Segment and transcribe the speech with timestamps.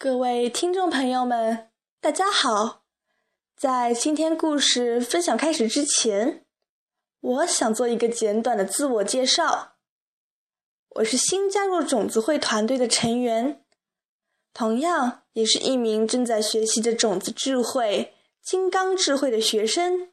[0.00, 1.70] 各位听众朋友们，
[2.00, 2.84] 大家好！
[3.56, 6.44] 在今天故事分享开始之前，
[7.20, 9.72] 我想做一个简短的自我介绍。
[10.90, 13.64] 我是新加入种子会团队的成员，
[14.54, 20.12] 同样也是一名正在学习着种子智慧、金刚智慧的学生。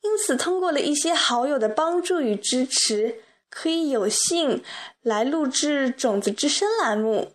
[0.00, 4.64] 因此，通过了一些好友的帮助与支持，可以有幸
[5.02, 7.34] 来录制《种子之声》栏目。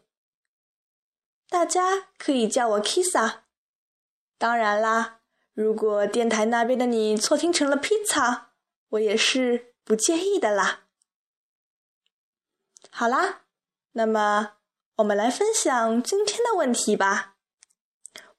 [1.49, 3.39] 大家可以叫我 Kisa。
[4.37, 5.21] 当然啦，
[5.53, 8.47] 如果电台那边的你错听成了 Pizza，
[8.89, 10.83] 我也是不介意的啦。
[12.89, 13.43] 好啦，
[13.93, 14.53] 那么
[14.97, 17.35] 我们来分享今天的问题吧。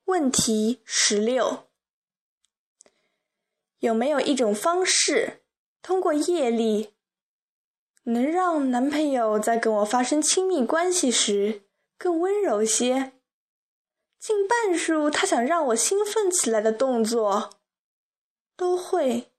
[0.04, 1.68] 问题十六：
[3.78, 5.42] 有没有一种方式，
[5.82, 6.94] 通过业力，
[8.04, 11.67] 能让男朋友在跟我发生亲密关系时？
[11.98, 13.12] 更温柔些，
[14.20, 17.58] 近半数他想让我兴奋起来的动作，
[18.56, 19.32] 都会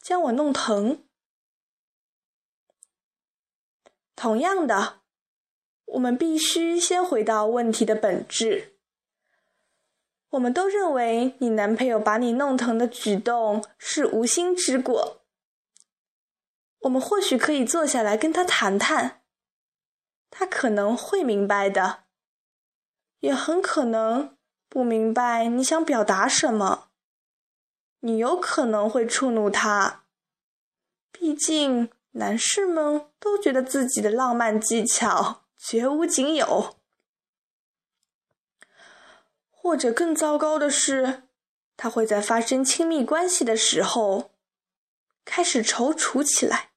[0.00, 1.04] 将我弄疼。
[4.16, 5.02] 同样的，
[5.84, 8.78] 我们必须先回到问题的本质。
[10.30, 15.22] 我们都认为你男朋友把你弄疼的举动是无心之过。
[16.80, 19.17] 我们或许可以坐下来跟他谈谈。
[20.38, 22.04] 他可能会明白的，
[23.18, 26.90] 也很可能不明白你想表达什么。
[27.98, 30.04] 你有可能会触怒他，
[31.10, 36.76] 毕竟男士们都觉得自己的浪漫技巧绝无仅有。
[39.50, 41.24] 或者更糟糕的是，
[41.76, 44.30] 他会在发生亲密关系的时候
[45.24, 46.70] 开始踌躇起来。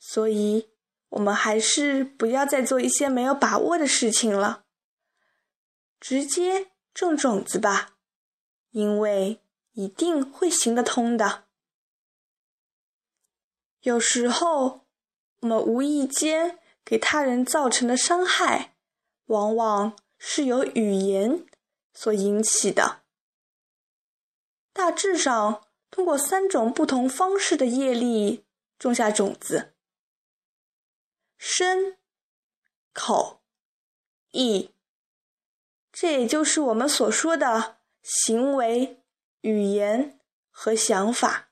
[0.00, 0.71] 所以。
[1.12, 4.64] 我们还是不要再做一些没有把握的事情了，
[6.00, 7.96] 直接种种子吧，
[8.70, 11.44] 因为一定会行得通的。
[13.82, 14.86] 有时候，
[15.40, 18.74] 我们无意间给他人造成的伤害，
[19.26, 21.44] 往往是由语言
[21.92, 23.02] 所引起的。
[24.72, 28.46] 大致上，通过三种不同方式的业力
[28.78, 29.71] 种下种子。
[31.44, 31.98] 身、
[32.92, 33.42] 口、
[34.30, 34.70] 意，
[35.90, 39.02] 这也就是我们所说的行为、
[39.40, 40.20] 语言
[40.52, 41.48] 和想法。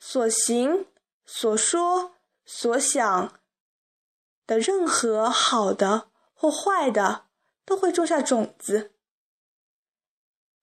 [0.00, 0.88] 所行、
[1.24, 3.40] 所说、所想
[4.48, 7.26] 的任何好的或坏的，
[7.64, 8.90] 都会种下种子。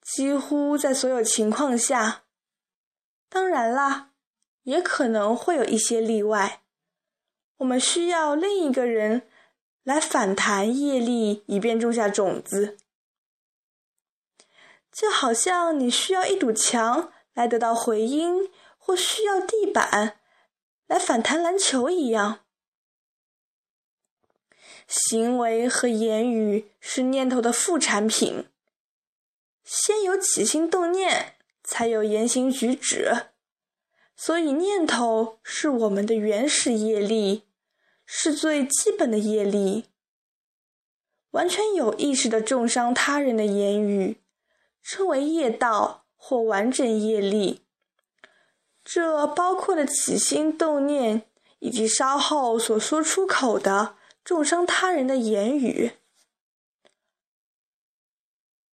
[0.01, 2.25] 几乎在所有情况下，
[3.29, 4.11] 当然啦，
[4.63, 6.57] 也可能会有一些例外。
[7.61, 9.27] 我们需要另一个人
[9.83, 12.77] 来反弹业力，以便种下种子，
[14.91, 20.19] 就好像你需要一堵墙来得到回音，或需要地板
[20.87, 22.39] 来反弹篮球一样。
[24.87, 28.49] 行为和言语是念头的副产品，
[29.63, 33.27] 先有起心动念，才有言行举止，
[34.15, 37.43] 所以念头是我们的原始业力。
[38.13, 39.85] 是最基本的业力。
[41.29, 44.17] 完全有意识的重伤他人的言语，
[44.83, 47.61] 称为业道或完整业力。
[48.83, 51.23] 这包括了起心动念，
[51.59, 53.95] 以及稍后所说出口的
[54.25, 55.93] 重伤他人的言语。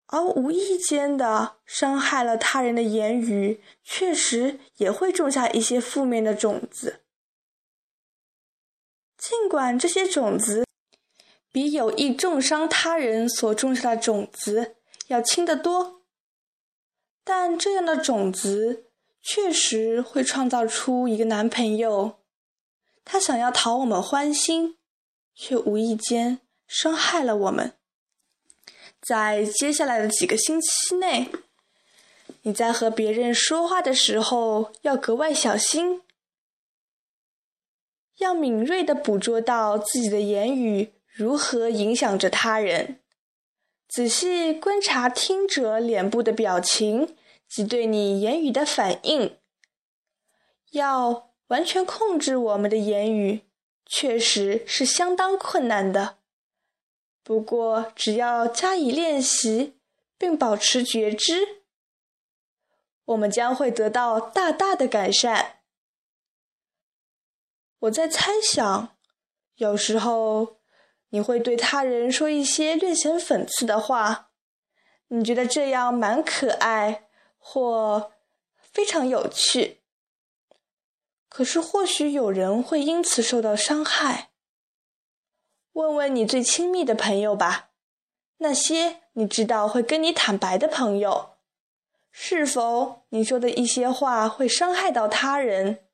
[0.06, 7.02] 而无意间的伤害了他人的言语，确实也会种下一些负面的种子。
[9.28, 10.64] 尽管这些种子
[11.52, 14.76] 比有意重伤他人所种下的种子
[15.08, 16.00] 要轻得多，
[17.24, 18.86] 但这样的种子
[19.20, 22.20] 确实会创造出一个男朋友，
[23.04, 24.78] 他想要讨我们欢心，
[25.34, 27.74] 却无意间伤害了我们。
[29.02, 31.30] 在接下来的几个星期内，
[32.44, 36.00] 你在和别人说话的时候要格外小心。
[38.18, 43.00] 要敏锐地捕捉到自己的言语如何影响着他人，
[43.88, 47.16] 仔细观察听者脸部的表情
[47.48, 49.36] 及对你言语的反应。
[50.72, 53.42] 要完全控制我们的言语，
[53.86, 56.18] 确实是相当困难的。
[57.22, 59.74] 不过，只要加以练习，
[60.18, 61.62] 并保持觉知，
[63.04, 65.57] 我们将会得到大大的改善。
[67.80, 68.96] 我在猜想，
[69.56, 70.58] 有时候
[71.10, 74.30] 你会对他人说一些略显讽刺的话，
[75.08, 77.08] 你觉得这样蛮可爱
[77.38, 78.12] 或
[78.60, 79.80] 非常有趣。
[81.28, 84.30] 可是或许有人会因此受到伤害。
[85.72, 87.70] 问问你最亲密的朋友吧，
[88.38, 91.36] 那些你知道会跟你坦白的朋友，
[92.10, 95.84] 是否你说的一些话会伤害到他人？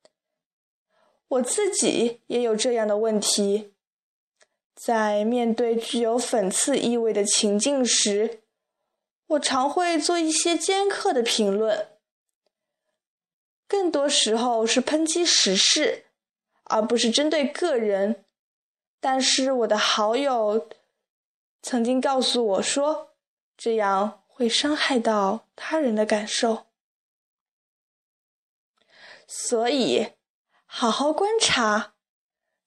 [1.27, 3.73] 我自己也有这样的问题。
[4.75, 8.41] 在面对具有讽刺意味的情境时，
[9.27, 11.87] 我常会做一些尖刻的评论，
[13.67, 16.05] 更多时候是抨击时事，
[16.65, 18.25] 而不是针对个人。
[18.99, 20.69] 但是我的好友
[21.61, 23.15] 曾经告诉我说，
[23.55, 26.65] 这样会伤害到他人的感受，
[29.25, 30.07] 所以
[30.65, 31.93] 好好观察。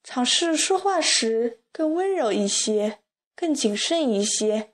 [0.03, 3.01] 尝试说话时更温柔一些，
[3.35, 4.73] 更谨慎一些，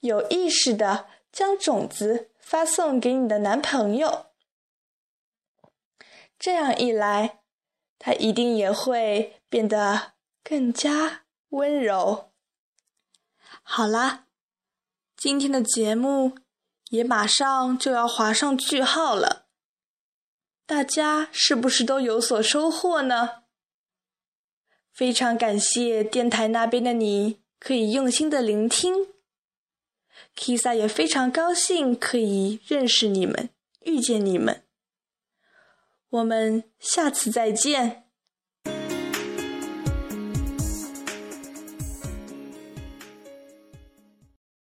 [0.00, 4.26] 有意识的将种子发送给你的男朋友。
[6.38, 7.40] 这样一来，
[7.98, 10.12] 他一定也会变得
[10.42, 12.32] 更加温柔。
[13.62, 14.26] 好啦，
[15.16, 16.36] 今天的节目
[16.90, 19.43] 也马上就要划上句号了，
[20.66, 23.42] 大家是不是都有所收获呢？
[24.92, 29.08] 非常感谢电台那边的你，可以用心的聆听。
[30.36, 33.50] Kisa 也非常高兴可以认识你们，
[33.80, 34.62] 遇见你们。
[36.08, 38.03] 我们下次再见。